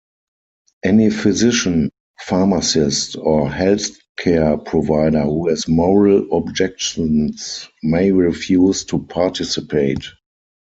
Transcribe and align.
Any 0.83 1.11
physician, 1.11 1.91
pharmacist 2.21 3.15
or 3.17 3.47
healthcare 3.47 4.65
provider 4.65 5.21
who 5.21 5.47
has 5.49 5.67
moral 5.67 6.25
objections 6.35 7.69
may 7.83 8.11
refuse 8.11 8.83
to 8.85 8.97
participate. 8.97 10.03